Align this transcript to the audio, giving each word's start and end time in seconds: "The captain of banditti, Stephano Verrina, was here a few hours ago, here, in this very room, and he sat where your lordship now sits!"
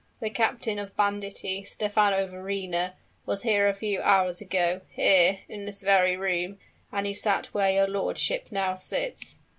"The 0.19 0.31
captain 0.31 0.79
of 0.79 0.95
banditti, 0.97 1.63
Stephano 1.63 2.25
Verrina, 2.25 2.93
was 3.27 3.43
here 3.43 3.67
a 3.69 3.73
few 3.75 4.01
hours 4.01 4.41
ago, 4.41 4.81
here, 4.89 5.41
in 5.47 5.67
this 5.67 5.81
very 5.83 6.17
room, 6.17 6.57
and 6.91 7.05
he 7.05 7.13
sat 7.13 7.53
where 7.53 7.69
your 7.69 7.87
lordship 7.87 8.47
now 8.49 8.73
sits!" 8.73 9.37